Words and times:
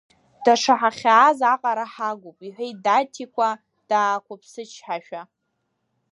Даҽа 0.43 0.75
ҳахьааз 0.79 1.39
аҟара 1.53 1.85
ҳагуп,– 1.93 2.37
иҳәеит 2.47 2.77
Даҭикәа, 2.85 3.49
даақәыԥсычҳашәа. 3.89 5.21